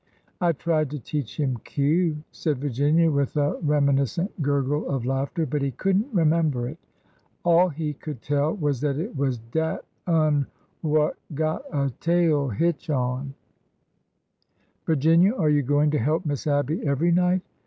[0.41, 5.45] I tried to teach him Q," said Virginia, with a remi niscent gurgle of laughter;"
[5.45, 6.79] but he could n't remember it.
[7.45, 10.47] All he could tell was that it was' dat un
[10.81, 13.35] wha' got a tail hitch on.'"
[14.87, 15.09] 92 ORDER NO.
[15.11, 17.43] 11 Virginia, are you going to help Miss Abby every night?